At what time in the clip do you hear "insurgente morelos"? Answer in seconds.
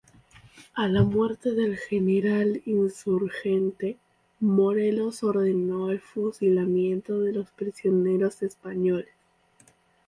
2.65-5.21